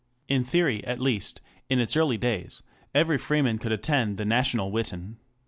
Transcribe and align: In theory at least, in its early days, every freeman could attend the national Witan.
In 0.27 0.43
theory 0.43 0.83
at 0.83 0.97
least, 0.99 1.41
in 1.69 1.77
its 1.79 1.95
early 1.95 2.17
days, 2.17 2.63
every 2.91 3.19
freeman 3.19 3.59
could 3.59 3.71
attend 3.71 4.17
the 4.17 4.25
national 4.25 4.71
Witan. 4.71 5.17